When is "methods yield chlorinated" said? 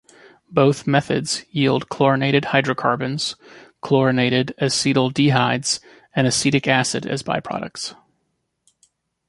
0.87-2.45